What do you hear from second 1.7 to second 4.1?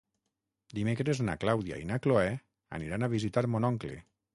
i na Cloè aniran a visitar mon oncle.